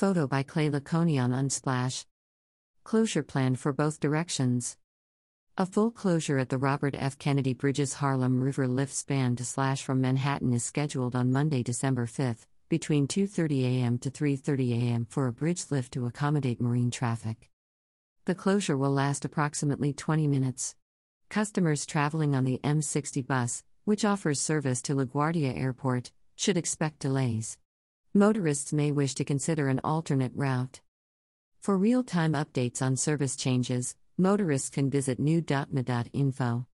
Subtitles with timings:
[0.00, 2.06] Photo by Clay LeConey on Unsplash.
[2.84, 4.78] Closure plan for both directions.
[5.58, 7.18] A full closure at the Robert F.
[7.18, 12.06] Kennedy Bridges Harlem River lift span to slash from Manhattan is scheduled on Monday, December
[12.06, 13.98] 5, between 2:30 a.m.
[13.98, 15.04] to 3:30 a.m.
[15.04, 17.50] for a bridge lift to accommodate marine traffic.
[18.24, 20.76] The closure will last approximately 20 minutes.
[21.28, 27.58] Customers traveling on the M60 bus, which offers service to LaGuardia Airport, should expect delays.
[28.12, 30.80] Motorists may wish to consider an alternate route.
[31.60, 36.66] For real time updates on service changes, motorists can visit new.mta.info.